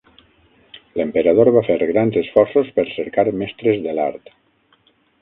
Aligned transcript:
L'emperador 1.01 1.51
va 1.57 1.63
fer 1.69 1.77
grans 1.93 2.19
esforços 2.23 2.75
per 2.79 2.89
cercar 2.97 3.29
mestres 3.45 3.89
de 3.89 3.99
l'art. 4.01 4.39